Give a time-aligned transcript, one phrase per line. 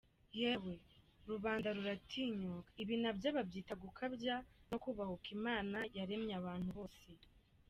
[0.41, 0.73] Yewe,
[1.29, 4.35] rubanda ruratinyuka, ibi nabyo babyita gukabya
[4.69, 7.07] no kubahuka Imana yaremye abantu bose.